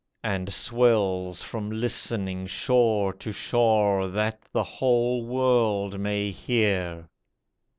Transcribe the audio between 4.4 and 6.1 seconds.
the whole world